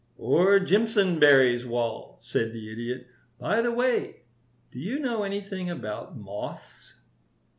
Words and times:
"Or 0.17 0.59
Jimpsonberry's 0.59 1.63
wall," 1.63 2.17
said 2.21 2.53
the 2.53 2.71
Idiot. 2.71 3.05
"By 3.37 3.61
the 3.61 3.69
way, 3.71 4.23
do 4.71 4.79
you 4.79 4.97
know 4.97 5.21
anything 5.21 5.69
about 5.69 6.17
moths?" 6.17 6.99